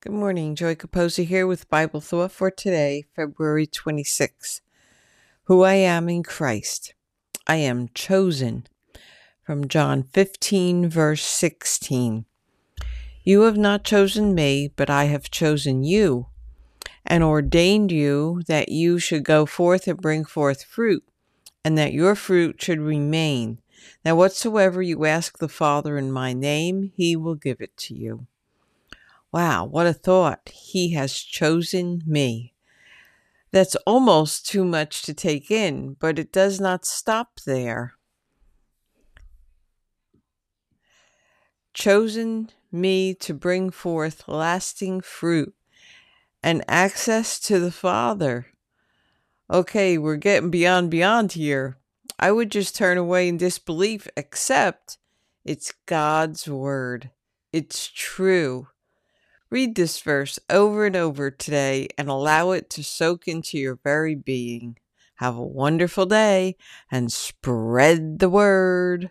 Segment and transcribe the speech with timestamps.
[0.00, 0.54] Good morning.
[0.54, 4.60] Joy Capozzi here with Bible Thought for today, February 26.
[5.46, 6.94] Who I am in Christ.
[7.48, 8.68] I am chosen.
[9.42, 12.26] From John 15, verse 16.
[13.24, 16.28] You have not chosen me, but I have chosen you,
[17.04, 21.02] and ordained you that you should go forth and bring forth fruit,
[21.64, 23.58] and that your fruit should remain.
[24.04, 28.28] Now, whatsoever you ask the Father in my name, he will give it to you.
[29.32, 30.48] Wow, what a thought.
[30.48, 32.54] He has chosen me.
[33.50, 37.94] That's almost too much to take in, but it does not stop there.
[41.72, 45.54] Chosen me to bring forth lasting fruit
[46.42, 48.46] and access to the Father.
[49.50, 51.78] Okay, we're getting beyond beyond here.
[52.18, 54.98] I would just turn away in disbelief, except
[55.44, 57.10] it's God's word.
[57.52, 58.68] It's true.
[59.50, 64.14] Read this verse over and over today and allow it to soak into your very
[64.14, 64.76] being.
[65.16, 66.56] Have a wonderful day
[66.90, 69.10] and spread the word.